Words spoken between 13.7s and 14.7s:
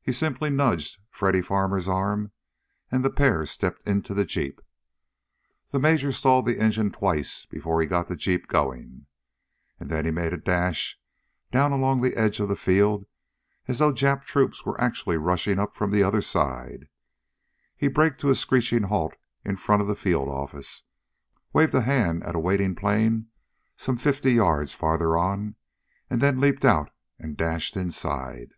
though Jap troops